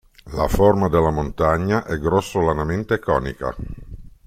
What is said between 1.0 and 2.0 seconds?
montagna è